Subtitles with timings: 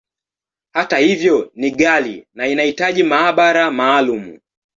[0.73, 4.39] Hata hivyo, ni ghali, na inahitaji maabara maalumu.